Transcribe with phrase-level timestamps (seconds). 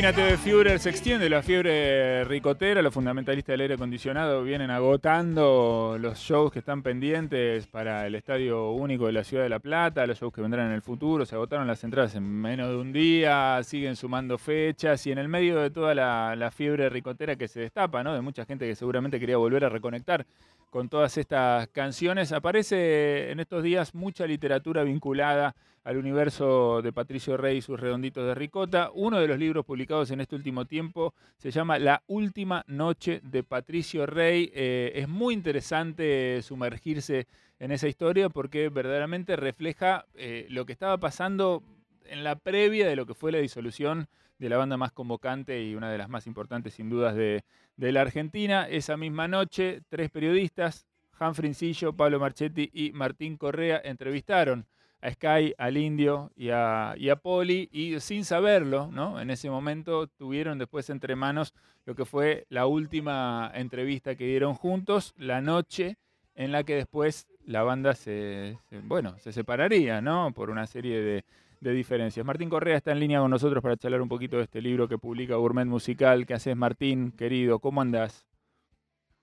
[0.00, 5.98] Divina TV Führer se extiende la fiebre ricotera, los fundamentalistas del aire acondicionado vienen agotando
[6.00, 10.06] los shows que están pendientes para el Estadio Único de la Ciudad de La Plata,
[10.06, 12.94] los shows que vendrán en el futuro, se agotaron las entradas en menos de un
[12.94, 17.46] día, siguen sumando fechas y en el medio de toda la, la fiebre ricotera que
[17.46, 18.14] se destapa, ¿no?
[18.14, 20.24] de mucha gente que seguramente quería volver a reconectar
[20.70, 22.32] con todas estas canciones.
[22.32, 28.26] Aparece en estos días mucha literatura vinculada al universo de Patricio Rey y sus redonditos
[28.26, 28.90] de ricota.
[28.94, 33.42] Uno de los libros publicados en este último tiempo se llama La Última Noche de
[33.42, 34.50] Patricio Rey.
[34.54, 37.26] Eh, es muy interesante sumergirse
[37.58, 41.62] en esa historia porque verdaderamente refleja eh, lo que estaba pasando
[42.04, 45.74] en la previa de lo que fue la disolución de la banda más convocante y
[45.74, 47.44] una de las más importantes sin dudas de,
[47.76, 48.66] la Argentina.
[48.68, 50.86] Esa misma noche, tres periodistas,
[51.18, 54.66] Humphrey Frincillo, Pablo Marchetti y Martín Correa, entrevistaron
[55.02, 59.20] a Sky, al Indio y a, y a Poli, y sin saberlo, ¿no?
[59.20, 61.54] En ese momento tuvieron después entre manos
[61.86, 65.96] lo que fue la última entrevista que dieron juntos, la noche
[66.34, 70.32] en la que después la banda se, bueno, se separaría, ¿no?
[70.32, 71.24] Por una serie de,
[71.60, 72.24] de diferencias.
[72.24, 74.98] Martín Correa está en línea con nosotros para charlar un poquito de este libro que
[74.98, 76.26] publica Gourmet Musical.
[76.26, 77.58] ¿Qué haces, Martín, querido?
[77.58, 78.29] ¿Cómo andás?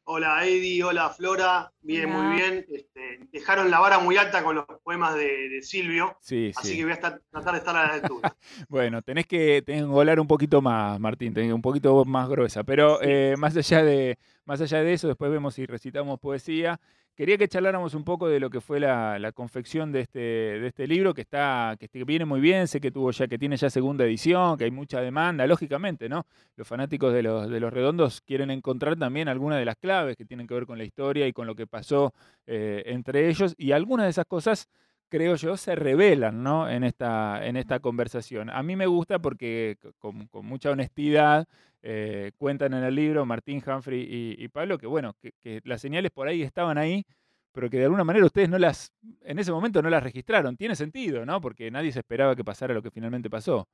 [0.10, 2.66] Hola Eddie, hola Flora, bien, muy bien.
[2.70, 6.94] Este, dejaron la vara muy alta con los poemas de, Silvio, sí, así que voy
[6.94, 8.34] a tratar de estar a la altura.
[8.70, 12.64] bueno, tenés que, tenés que volar un poquito más, Martín, tenés un poquito más gruesa,
[12.64, 14.18] pero eh, más, allá de,
[14.48, 16.80] más allá de eso, después vemos si recitamos poesía.
[17.16, 20.88] Quería que charláramos un poco de lo que fue la, confección de este, de este
[20.88, 24.06] libro, que está, que viene muy bien, sé que tuvo ya, que tiene ya segunda
[24.06, 26.26] edición, que hay mucha demanda, lógicamente, ¿no?
[26.56, 30.26] Los fanáticos de los, de los redondos quieren encontrar también algunas de las claves que
[30.26, 32.14] tienen que ver con la historia y con lo que pasó
[32.46, 34.70] eh, entre ellos, y algunas de esas cosas
[35.10, 36.70] creo yo, se revelan ¿no?
[36.70, 38.50] en, esta, en esta conversación.
[38.50, 41.48] A mí me gusta porque con, mucha honestidad
[41.82, 46.28] eh, cuentan en el libro Martín, Humphrey y, Pablo que, bueno, que, las señales por
[46.28, 47.06] ahí estaban ahí,
[47.52, 48.92] pero que de alguna manera ustedes no las,
[49.24, 50.58] en ese momento no las registraron.
[50.58, 51.42] Tiene sentido, ¿no?
[51.42, 53.68] Porque nadie se esperaba que pasara lo que finalmente pasó.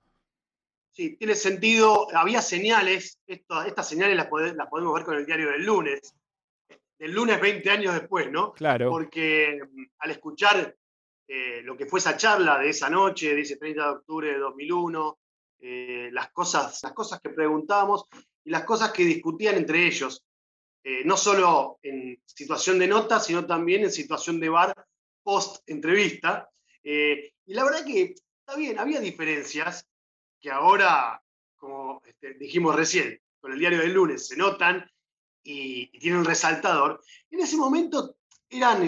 [0.91, 2.07] Sí, tiene sentido.
[2.15, 6.15] Había señales, estas señales las, las podemos ver con el diario del lunes,
[6.99, 8.53] del lunes 20 años después, ¿no?
[8.53, 8.89] Claro.
[8.89, 10.75] Porque mm, al escuchar
[11.27, 14.39] eh, lo que fue esa charla de esa noche, de ese 30 de octubre de
[14.39, 15.19] 2001,
[15.59, 18.05] eh, las, cosas, las cosas que preguntábamos
[18.43, 20.25] y las cosas que discutían entre ellos,
[20.83, 24.85] eh, no solo en situación de nota, sino también en situación de bar
[25.23, 26.49] post-entrevista.
[26.83, 29.87] y la verdad que está bien, había diferencias
[30.41, 31.23] que ahora,
[31.55, 34.85] como este, dijimos recién, con el diario del lunes se notan
[35.41, 37.01] y, y tienen resaltador.
[37.31, 38.17] En ese momento
[38.49, 38.85] eran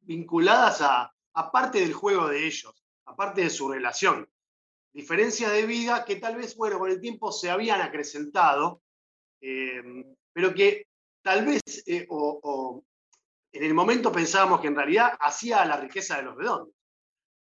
[0.00, 4.28] vinculadas a, aparte del juego de ellos, aparte de su relación.
[4.92, 8.82] Diferencias de vida que tal vez, bueno, con el tiempo se habían acrecentado,
[9.40, 10.88] eh, pero que
[11.22, 12.84] tal vez, eh, o,
[13.52, 16.74] en el momento pensábamos que en realidad hacía la riqueza de los redondos.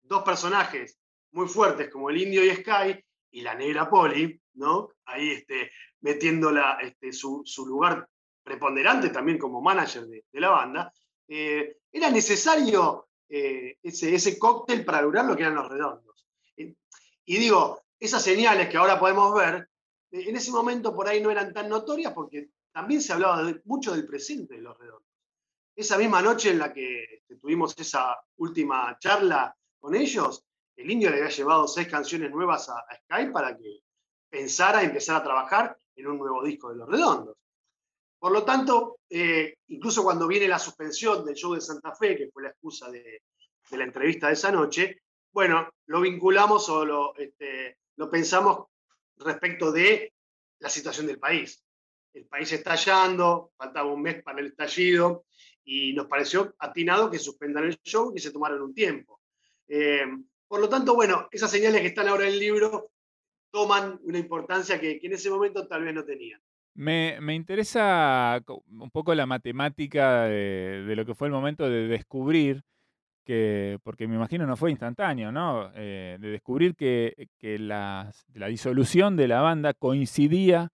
[0.02, 0.98] Dos personajes
[1.32, 4.90] muy fuertes como el indio y Sky y la negra Polly, ¿no?
[5.06, 5.70] Ahí este,
[6.00, 8.08] metiendo este, su, lugar
[8.42, 10.94] preponderante también como manager de, la banda,
[11.28, 16.28] eh, era necesario eh, ese, ese cóctel para lograr lo que eran los redondos.
[16.58, 16.76] Eh,
[17.24, 19.70] y digo, esas señales que ahora podemos ver,
[20.12, 23.94] eh, en ese momento por ahí no eran tan notorias porque también se hablaba mucho
[23.94, 25.10] del presente de los redondos.
[25.74, 30.44] Esa misma noche en la que este, tuvimos esa última charla con ellos,
[30.76, 33.80] el indio le había llevado seis canciones nuevas a, a para que
[34.30, 37.38] pensara empezar a trabajar en un nuevo disco de Los Redondos.
[38.22, 42.30] Por lo tanto, eh, incluso cuando viene la suspensión del show de Santa Fe, que
[42.32, 43.24] fue la excusa de,
[43.72, 45.02] la entrevista de esa noche,
[45.34, 47.80] bueno, lo vinculamos o lo, este,
[48.12, 48.68] pensamos
[49.18, 50.14] respecto de
[50.60, 51.64] la situación del país.
[52.14, 55.26] El país estallando, faltaba un mes para el estallido
[55.64, 59.20] y nos pareció atinado que suspendan el show y se tomaron un tiempo.
[59.68, 60.06] Eh,
[60.48, 62.92] por lo tanto, bueno, esas señales que están ahora en el libro
[63.50, 66.40] toman una importancia que en ese momento tal vez no tenían.
[66.74, 72.64] Me, interesa un poco la matemática de, lo que fue el momento de descubrir
[73.26, 75.72] que, porque me imagino no fue instantáneo, ¿no?
[75.76, 77.28] Eh, de descubrir que,
[77.60, 80.70] la, disolución de la banda coincidía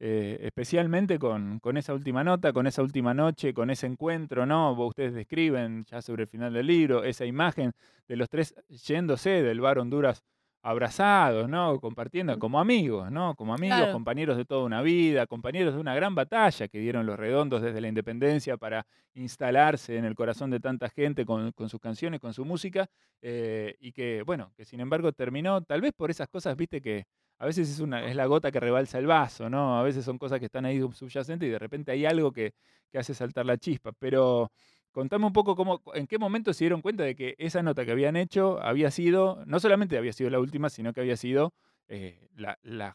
[0.00, 4.72] eh, especialmente con, esa última nota, con esa última noche, con ese encuentro, ¿no?
[4.86, 7.72] Ustedes describen ya sobre el final del libro esa imagen
[8.06, 10.22] de los tres yéndose del bar Honduras
[10.62, 11.80] abrazados, ¿no?
[11.80, 13.34] Compartiendo como amigos, ¿no?
[13.36, 17.18] Como amigos, compañeros de toda una vida, compañeros de una gran batalla que dieron los
[17.18, 22.20] redondos desde la independencia para instalarse en el corazón de tanta gente con, sus canciones,
[22.20, 22.88] con su música,
[23.22, 27.06] eh, y que, bueno, que sin embargo terminó, tal vez por esas cosas, viste, que
[27.38, 29.78] a veces es, una, es la gota que rebalsa el vaso, ¿no?
[29.78, 32.52] A veces son cosas que están ahí subyacentes y de repente hay algo que,
[32.90, 33.92] que hace saltar la chispa.
[33.98, 34.50] Pero
[34.92, 37.92] contame un poco cómo, en qué momento se dieron cuenta de que esa nota que
[37.92, 41.52] habían hecho había sido, no solamente había sido la última, sino que había sido
[41.88, 42.28] eh,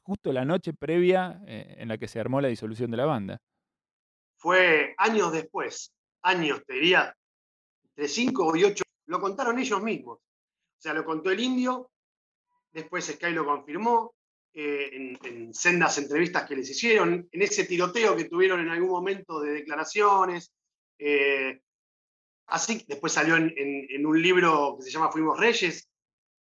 [0.04, 3.42] justo la noche previa eh, en la que se armó la disolución de la banda.
[4.38, 7.16] Fue años después, años, te diría,
[7.90, 10.18] entre cinco y ocho, lo contaron ellos mismos.
[10.20, 11.90] O sea, lo contó el indio,
[12.72, 14.14] después Sky lo confirmó,
[14.54, 19.40] eh, en, sendas entrevistas que les hicieron, en ese tiroteo que tuvieron en algún momento
[19.40, 20.52] de declaraciones.
[22.48, 25.90] Así, después salió en, un libro que se llama Fuimos Reyes,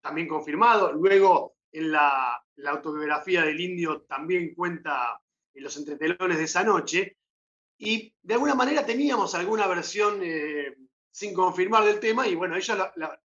[0.02, 0.92] también confirmado.
[0.92, 5.20] Luego en la, autobiografía del indio también cuenta
[5.54, 7.18] en los entretelones de esa noche.
[7.78, 10.76] Y de alguna manera teníamos alguna versión eh,
[11.12, 12.78] sin confirmar del tema y bueno, ellos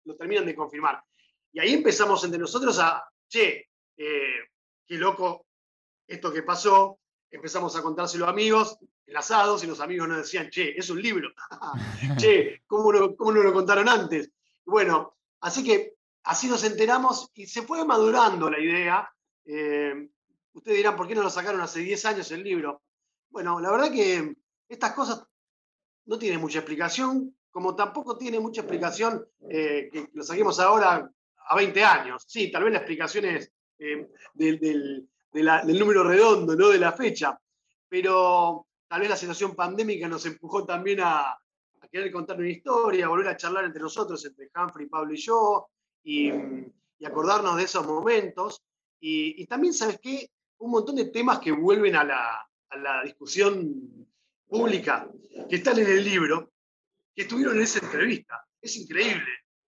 [0.04, 1.04] lo terminan de confirmar.
[1.52, 4.40] Y ahí empezamos entre nosotros a, che, eh,
[4.86, 5.48] qué loco
[6.08, 7.00] esto que pasó.
[7.30, 11.30] Empezamos a contárselo a amigos, enlazados, y los amigos nos decían, che, es un libro.
[12.18, 14.32] che, ¿cómo no, ¿cómo no lo contaron antes?
[14.66, 19.10] Bueno, así que así nos enteramos y se fue madurando la idea.
[19.46, 20.10] Eh,
[20.54, 22.82] ustedes dirán, ¿por qué no lo sacaron hace 10 años el libro?
[23.30, 24.36] Bueno, la verdad que
[24.68, 25.26] estas cosas
[26.06, 31.12] no tienen mucha explicación, como tampoco tiene mucha explicación eh, que lo saquemos ahora
[31.50, 32.24] a 20 años.
[32.28, 37.40] Sí, tal vez la explicación es eh, del, número redondo, no de la fecha,
[37.88, 41.38] pero tal vez la situación pandémica nos empujó también a,
[41.88, 45.18] a querer contar una historia, a volver a charlar entre nosotros, entre Humphrey, Pablo y
[45.18, 45.70] yo,
[46.04, 46.32] y,
[47.06, 48.62] acordarnos de esos momentos.
[49.00, 50.30] Y, también, ¿sabes qué?
[50.60, 52.44] Un montón de temas que vuelven a la,
[53.04, 54.08] discusión
[54.48, 55.10] pública,
[55.50, 56.52] que están en el libro,
[57.16, 58.46] que estuvieron en esa entrevista.
[58.62, 59.26] Es increíble.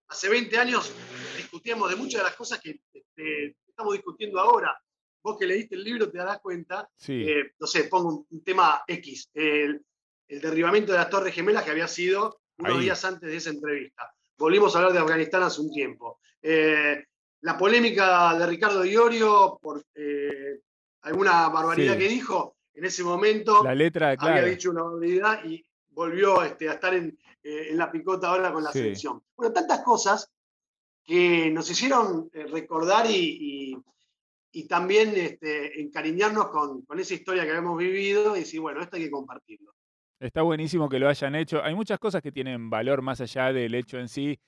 [0.08, 0.92] Hace 20 años
[1.36, 4.78] discutíamos de muchas de las cosas que este, estamos discutiendo ahora.
[5.22, 6.88] Vos que leíste el libro te darás cuenta.
[7.08, 9.30] Eh, no sé, pongo un, tema X.
[9.34, 9.84] El,
[10.28, 14.14] derribamiento de las Torres Gemelas que había sido unos días antes de esa entrevista.
[14.38, 16.20] Volvimos a hablar de Afganistán hace un tiempo.
[16.40, 17.04] Eh,
[17.42, 20.60] la polémica de Ricardo Iorio por eh,
[21.02, 26.42] alguna barbaridad que dijo, en ese momento la letra, había dicho una barbaridad y volvió
[26.42, 29.22] este, a estar en, eh, la picota ahora con la selección.
[29.36, 30.30] Bueno, tantas cosas
[31.04, 33.76] que nos hicieron recordar y,
[34.68, 39.04] también este, encariñarnos con, con, esa historia que habíamos vivido y decir, bueno, esto hay
[39.04, 39.72] que compartirlo.
[40.18, 41.62] Está buenísimo que lo hayan hecho.
[41.62, 44.38] Hay muchas cosas que tienen valor más allá del hecho en sí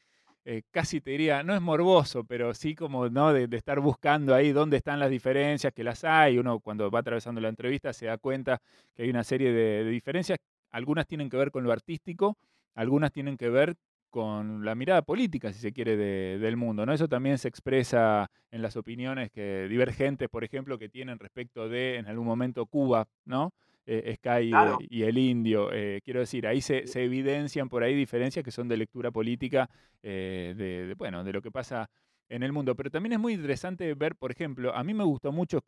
[0.44, 3.32] eh, casi te diría, no es morboso, pero sí como ¿no?
[3.32, 6.38] De, estar buscando ahí dónde están las diferencias, que las hay.
[6.38, 8.60] Uno cuando va atravesando la entrevista se da cuenta
[8.94, 10.38] que hay una serie de, diferencias.
[10.70, 12.38] Algunas tienen que ver con lo artístico,
[12.74, 13.76] algunas tienen que ver
[14.12, 16.84] con la mirada política, si se quiere, del mundo.
[16.84, 16.92] ¿no?
[16.92, 21.96] Eso también se expresa en las opiniones que, divergentes, por ejemplo, que tienen respecto de,
[21.96, 23.54] en algún momento, Cuba, ¿no?
[23.86, 24.52] Eh, Sky
[24.90, 25.72] y el indio.
[25.72, 29.68] Eh, quiero decir, ahí se, evidencian por ahí diferencias que son de lectura política
[30.02, 31.88] eh, de, bueno, de lo que pasa
[32.28, 32.74] en el mundo.
[32.76, 35.64] Pero también es muy interesante ver, por ejemplo, a mí me gustó mucho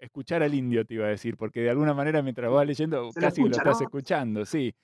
[0.00, 3.40] escuchar al indio, te iba a decir, porque de alguna manera mientras vas leyendo, casi
[3.40, 4.74] lo, estás escuchando, sí.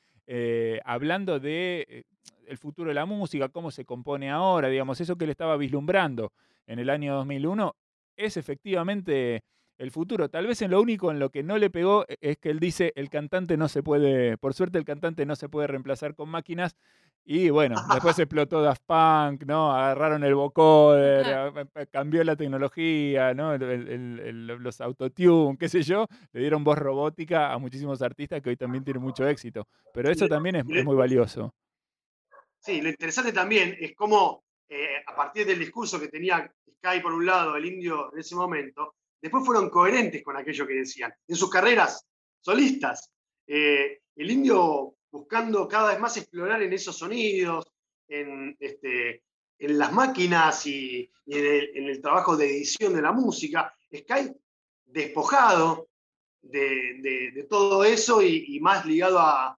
[0.84, 2.04] Hablando de
[2.46, 6.32] el futuro de la música, cómo se compone ahora, digamos, eso que le estaba vislumbrando
[6.66, 7.74] en el año 2001,
[8.16, 9.42] es efectivamente
[9.82, 10.28] el futuro.
[10.28, 12.60] Tal vez en lo único en lo que no le pegó e, es que él
[12.60, 16.28] dice el cantante no se puede, por suerte el cantante no se puede reemplazar con
[16.28, 16.76] máquinas.
[17.24, 19.72] Y bueno, después explotó Daft Punk, ¿no?
[19.72, 23.56] Agarraron el vocoder, cambió la tecnología, ¿no?
[23.58, 28.84] los autotune, qué sé yo, le dieron voz robótica a muchísimos artistas que hoy también
[28.84, 29.66] tienen mucho éxito.
[29.92, 31.54] Pero eso también es, muy valioso.
[32.60, 37.12] Sí, lo interesante también es cómo eh, a partir del discurso que tenía Sky por
[37.12, 41.14] un lado, el indio en ese momento, después fueron coherentes con aquello que decían.
[41.28, 42.04] En sus carreras
[42.40, 43.08] solistas,
[43.46, 47.64] eh, el indio buscando cada vez más explorar en esos sonidos,
[48.08, 49.22] en, este,
[49.58, 53.72] en las máquinas y, en, el, trabajo de edición de la música.
[53.94, 54.32] Sky
[54.84, 55.88] despojado
[56.42, 59.56] de, todo eso y, más ligado a,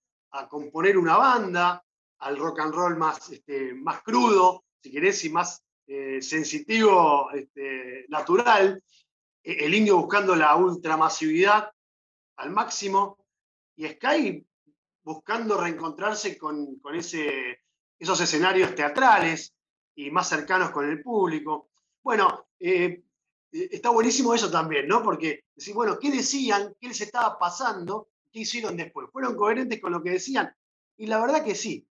[0.50, 1.84] componer una banda,
[2.18, 8.04] al rock and roll más, este, más crudo, si querés, y más eh, sensitivo, este,
[8.08, 8.82] natural
[9.44, 11.70] el indio buscando la ultramasividad
[12.36, 13.18] al máximo
[13.76, 14.44] y Sky
[15.02, 16.80] buscando reencontrarse con,
[17.98, 19.52] esos escenarios teatrales
[19.94, 21.68] y más cercanos con el público.
[22.02, 23.02] Bueno, eh,
[23.52, 25.02] está buenísimo eso también, ¿no?
[25.02, 26.74] Porque decir, bueno, ¿qué decían?
[26.80, 28.08] ¿Qué les estaba pasando?
[28.32, 29.08] ¿Qué hicieron después?
[29.12, 30.54] ¿Fueron coherentes con lo que decían?
[30.96, 31.86] Y la verdad que sí,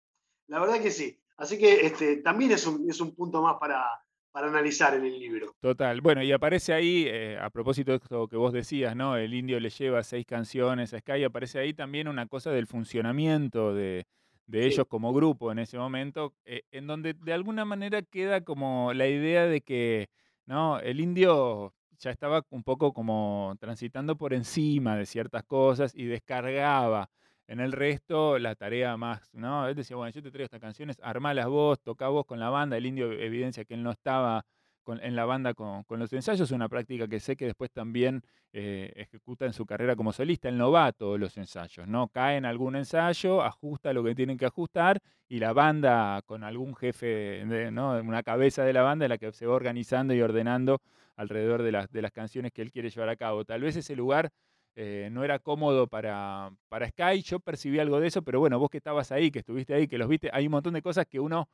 [0.48, 1.20] la verdad que sí.
[1.38, 3.84] Así que este, también es un punto más para,
[4.32, 5.56] para analizar en el libro.
[5.60, 6.02] Total.
[6.02, 9.18] Bueno, y aparece ahí, eh, a propósito de esto que vos decías, ¿no?
[9.18, 13.74] El indio le lleva seis canciones a Sky, aparece ahí también una cosa del funcionamiento
[13.74, 14.06] de,
[14.54, 19.08] ellos como grupo en ese momento, eh, en donde de alguna manera queda como la
[19.08, 20.10] idea de que,
[20.46, 20.80] ¿no?
[20.80, 27.10] El indio ya estaba un poco como transitando por encima de ciertas cosas y descargaba
[27.52, 29.68] en el resto, la tarea más, ¿no?
[29.68, 32.78] Él decía, bueno, yo te traigo estas canciones, armalas vos, toca vos con la banda.
[32.78, 34.46] El indio evidencia que él no estaba
[34.88, 38.22] en la banda con, los ensayos, una práctica que sé que después también
[38.54, 40.48] eh, ejecuta en su carrera como solista.
[40.48, 42.08] Él no va a todos los ensayos, ¿no?
[42.08, 46.74] Cae en algún ensayo, ajusta lo que tienen que ajustar y la banda con algún
[46.74, 47.06] jefe,
[47.46, 48.00] de, ¿no?
[48.00, 50.82] Una cabeza de la banda en la que se va organizando y ordenando
[51.18, 53.44] alrededor de las, de las canciones que él quiere llevar a cabo.
[53.44, 54.32] Tal vez ese lugar
[54.76, 58.70] eh, no era cómodo para, para Sky, yo percibí algo de eso, pero bueno, vos
[58.70, 61.20] que estabas ahí, que estuviste ahí, que los viste, hay un montón de cosas que
[61.20, 61.50] uno,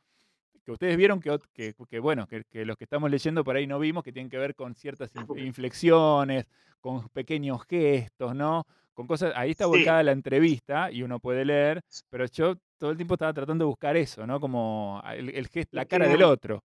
[0.63, 1.39] que ustedes vieron que,
[1.89, 4.53] que, bueno, que, los que estamos leyendo por ahí no vimos, que tienen que ver
[4.53, 6.45] con ciertas inflexiones,
[6.79, 8.65] con pequeños gestos, ¿no?
[8.93, 12.97] Con cosas, ahí está volcada la entrevista y uno puede leer, pero yo todo el
[12.97, 14.39] tiempo estaba tratando de buscar eso, ¿no?
[14.39, 16.63] Como el, gesto, la cara del otro.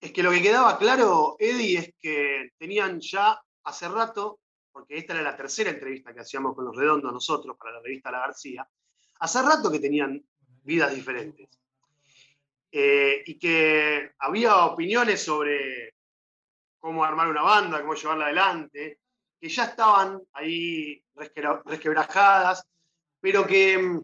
[0.00, 4.38] Es que lo que quedaba claro, Eddie, es que tenían ya hace rato
[4.78, 8.12] porque esta era la tercera entrevista que hacíamos con los redondos nosotros para la revista
[8.12, 8.68] La García,
[9.18, 10.24] hace rato que tenían
[10.62, 11.48] vidas diferentes.
[12.70, 15.94] Eh, y que había opiniones sobre
[16.78, 19.00] cómo armar una banda, cómo llevarla adelante,
[19.40, 21.02] que ya estaban ahí
[21.64, 22.64] resquebrajadas,
[23.18, 24.00] pero que mm,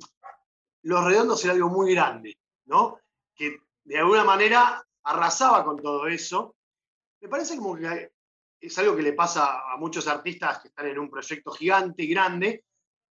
[0.82, 2.98] los redondos era algo muy grande, ¿no?
[3.32, 6.56] Que de alguna manera arrasaba con todo eso.
[7.20, 8.13] Me parece como que
[8.66, 12.08] es algo que le pasa a muchos artistas que están en un proyecto gigante y
[12.08, 12.64] grande,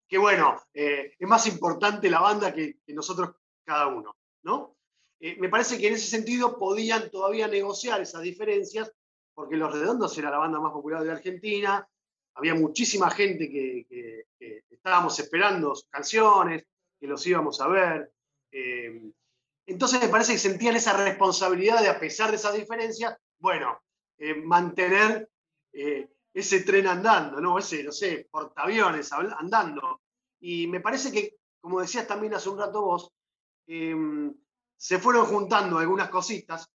[0.08, 4.76] que bueno, eh, es más importante la banda que, nosotros cada uno, ¿no?
[5.20, 8.92] Eh, me parece que en ese sentido podían todavía negociar esas diferencias,
[9.34, 11.88] porque Los Redondos era la banda más popular de Argentina,
[12.36, 14.26] había muchísima gente que,
[14.70, 16.66] estábamos esperando sus canciones,
[17.00, 18.12] que los íbamos a ver.
[18.52, 19.02] Eh,
[19.66, 23.82] entonces me parece que sentían esa responsabilidad de, a pesar de esas diferencias, bueno,
[24.44, 25.30] mantener
[25.74, 27.58] eh, ese tren andando, ¿no?
[27.58, 30.02] Ese, no sé, portaaviones andando.
[30.40, 33.12] Y me parece que, como decías también hace un rato vos,
[33.68, 34.34] em,
[34.76, 36.70] se fueron juntando algunas cositas,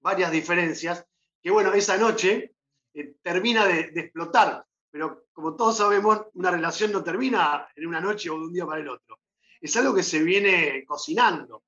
[0.00, 1.04] varias diferencias,
[1.42, 2.54] que bueno, esa noche
[2.94, 8.30] eh, termina de, explotar, pero como todos sabemos, una relación no termina en una noche
[8.30, 9.18] o de un día para el otro.
[9.60, 11.64] Es algo que se viene cocinando.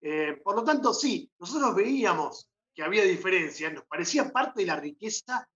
[0.00, 4.76] Eh, por lo tanto, sí, nosotros veíamos que había diferencias, nos parecía parte de la
[4.76, 5.48] riqueza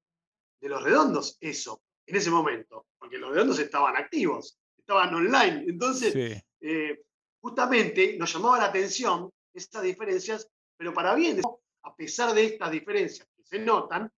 [0.60, 5.64] de los redondos eso, en ese momento, porque los redondos estaban activos, estaban online.
[5.66, 7.02] Entonces, eh,
[7.40, 11.40] justamente nos llamaba la atención estas diferencias, pero para bien,
[11.82, 14.10] a pesar de estas diferencias que se notan,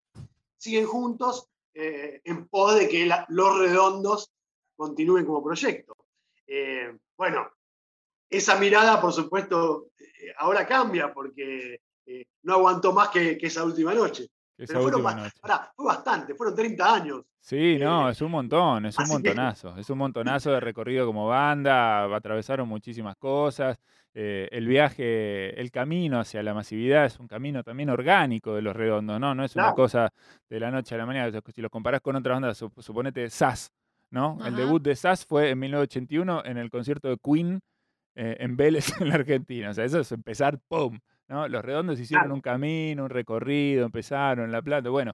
[0.57, 4.31] siguen juntos eh, en pos de que los redondos
[4.77, 5.97] continúen como proyecto.
[6.47, 7.51] Eh, bueno,
[8.31, 9.91] esa mirada, por supuesto,
[10.37, 11.81] ahora cambia porque
[12.43, 14.29] no aguantó más que esa última noche.
[14.67, 15.03] Pero fueron
[15.77, 17.25] fue bastante, fueron 30 años.
[17.41, 19.77] Sí, no, eh, es un montón, es un montonazo.
[19.79, 23.79] Es un montonazo de recorrido como banda, atravesaron muchísimas cosas.
[24.13, 28.75] Eh, el viaje, el camino hacia la masividad es un camino también orgánico de los
[28.75, 29.35] redondos, ¿no?
[29.35, 30.13] No es una cosa
[30.49, 31.41] de la noche a la mañana.
[31.55, 33.71] Si lo comparás con otra banda, suponete SAS,
[34.11, 34.39] ¿no?
[34.45, 37.61] El debut de SAS fue en 1981 en el concierto de Queen
[38.17, 39.71] eh, en Vélez, en la Argentina.
[39.71, 40.99] O sea, eso es empezar, ¡pum!
[41.29, 41.49] ¿No?
[41.49, 44.91] Los redondos hicieron un camino, un recorrido, empezaron en La Plata.
[44.91, 45.13] Bueno,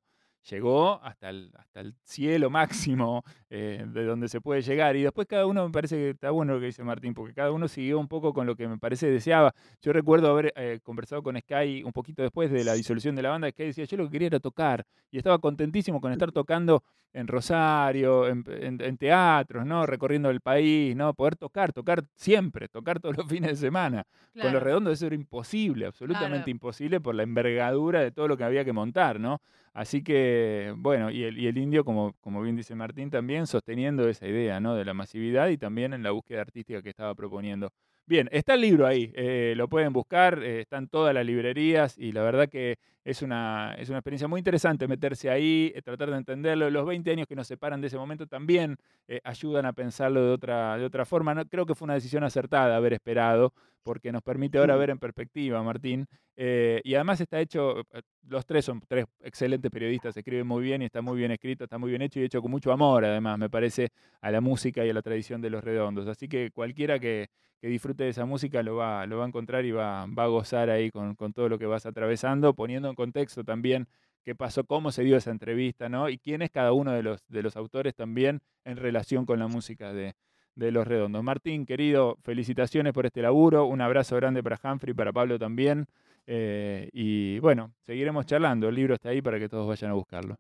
[0.51, 2.51] llegó hasta el, hasta el cielo
[2.91, 4.97] máximo eh, de donde se puede llegar.
[4.97, 7.51] Y después cada uno, me parece que está bueno lo que dice Martín, porque cada
[7.53, 9.55] uno siguió un poco con lo que me parece deseaba.
[9.83, 13.31] Yo recuerdo haber eh, conversado con Sky un poquito después de la disolución de la
[13.31, 16.83] banda, Sky decía, yo lo que quería era tocar, y estaba contentísimo con estar tocando
[17.15, 19.87] en Rosario, en, teatros, ¿no?
[19.87, 21.15] Recorriendo el país, ¿no?
[21.15, 24.05] Poder tocar, tocar siempre, tocar todos los fines de semana.
[24.41, 28.43] Con los redondos eso era imposible, absolutamente imposible por la envergadura de todo lo que
[28.43, 29.41] había que montar, ¿no?
[29.75, 34.61] Así que, bueno, y el, indio, como, como bien dice Martín, también sosteniendo esa idea
[34.61, 34.77] ¿no?
[34.77, 37.73] de la masividad y también en la búsqueda artística que estaba proponiendo.
[38.07, 42.13] Bien, está el libro ahí, eh, lo pueden buscar, eh, están todas las librerías y
[42.13, 46.17] la verdad que es una, es una experiencia muy interesante meterse ahí, eh, tratar de
[46.17, 46.71] entenderlo.
[46.71, 48.77] Los 20 años que nos separan de ese momento también
[49.23, 51.35] ayudan a pensarlo de otra, de otra forma.
[51.35, 53.53] No, creo que fue una decisión acertada haber esperado
[53.85, 56.07] porque nos permite ahora ver en perspectiva, Martín.
[56.37, 60.83] Eh, y además está hecho, eh, los tres son tres excelentes periodistas, escriben muy bien
[60.83, 63.39] y está muy bien escrito, está muy bien hecho y hecho con mucho amor, además,
[63.39, 66.09] me parece, a la música y a la tradición de los redondos.
[66.09, 67.29] Así que cualquiera que,
[67.63, 70.69] disfrute de esa música lo va, lo va a encontrar y va, va a gozar
[70.69, 73.89] ahí con, con todo lo que vas atravesando, poniendo contexto también
[74.25, 76.09] qué pasó, cómo se dio esa entrevista, ¿no?
[76.09, 79.47] Y quién es cada uno de los, de los autores también en relación con la
[79.47, 80.15] música de,
[80.57, 81.23] Los Redondos.
[81.23, 85.87] Martín, querido, felicitaciones por este laburo, un abrazo grande para Humphrey, para Pablo también,
[86.27, 90.37] eh, y bueno, seguiremos charlando, el libro está ahí para que todos vayan a buscarlo.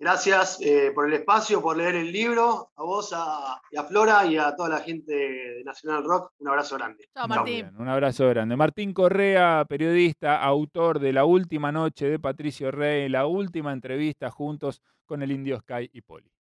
[0.00, 2.70] Gracias eh, por el espacio, por leer el libro.
[2.76, 6.76] A vos, a, a, Flora y a toda la gente de Nacional Rock, un abrazo
[6.76, 7.08] grande.
[7.12, 7.70] Chao, Martín.
[7.76, 8.56] un abrazo grande.
[8.56, 14.82] Martín Correa, periodista, autor de La Última Noche de Patricio Rey, la última entrevista juntos
[15.04, 16.30] con el Indio Sky y Poli.